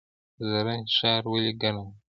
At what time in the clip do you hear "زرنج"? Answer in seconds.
0.47-0.87